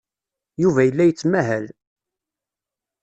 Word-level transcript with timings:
Yuba 0.61 0.81
yella 0.83 1.03
yettmahal. 1.05 1.65